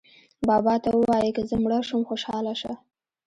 [0.47, 2.73] بابا ته ووایئ که زه مړه شوم خوشاله شه.